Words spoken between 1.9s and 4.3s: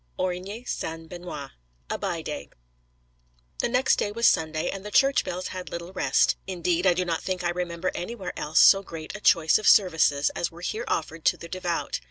A BY DAY THE next day was